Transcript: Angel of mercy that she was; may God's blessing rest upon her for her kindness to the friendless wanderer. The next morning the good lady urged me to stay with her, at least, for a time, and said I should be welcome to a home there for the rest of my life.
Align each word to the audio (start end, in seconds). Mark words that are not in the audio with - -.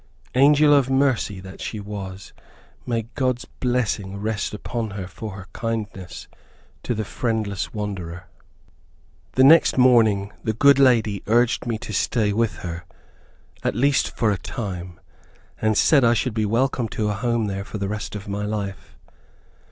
Angel 0.33 0.73
of 0.73 0.89
mercy 0.89 1.39
that 1.39 1.61
she 1.61 1.79
was; 1.79 2.33
may 2.87 3.03
God's 3.13 3.45
blessing 3.45 4.17
rest 4.17 4.51
upon 4.51 4.89
her 4.97 5.05
for 5.05 5.33
her 5.33 5.47
kindness 5.53 6.27
to 6.81 6.95
the 6.95 7.05
friendless 7.05 7.71
wanderer. 7.71 8.25
The 9.33 9.43
next 9.43 9.77
morning 9.77 10.33
the 10.43 10.53
good 10.53 10.79
lady 10.79 11.21
urged 11.27 11.67
me 11.67 11.77
to 11.77 11.93
stay 11.93 12.33
with 12.33 12.55
her, 12.65 12.83
at 13.63 13.75
least, 13.75 14.09
for 14.17 14.31
a 14.31 14.39
time, 14.39 14.99
and 15.61 15.77
said 15.77 16.03
I 16.03 16.15
should 16.15 16.33
be 16.33 16.47
welcome 16.47 16.87
to 16.87 17.09
a 17.09 17.13
home 17.13 17.45
there 17.45 17.63
for 17.63 17.77
the 17.77 17.87
rest 17.87 18.15
of 18.15 18.27
my 18.27 18.43
life. 18.43 18.97